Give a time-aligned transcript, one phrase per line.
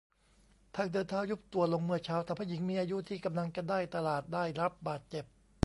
[0.75, 5.25] ทางเดินเท้ายุบตัวลงเมื่อเช้า ทำให้หญิงมีอายุที่กำลังจะได้ตลาดได้รับบาดเจ็บ